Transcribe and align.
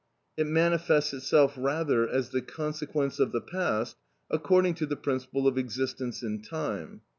It 0.35 0.47
manifests 0.47 1.13
itself 1.13 1.53
rather 1.55 2.09
as 2.09 2.29
the 2.31 2.41
consequence 2.41 3.19
of 3.19 3.31
the 3.31 3.39
past, 3.39 3.97
according 4.31 4.73
to 4.81 4.87
the 4.87 4.97
principle 4.97 5.47
of 5.47 5.59
existence 5.59 6.23
in 6.23 6.41
time. 6.41 7.01